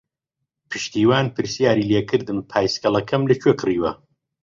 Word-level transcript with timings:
پشتیوان 0.69 1.25
پرسیاری 1.35 1.87
لێ 1.89 2.01
کردم 2.09 2.37
پایسکلەکەم 2.51 3.21
لەکوێ 3.31 3.53
کڕیوە. 3.59 3.91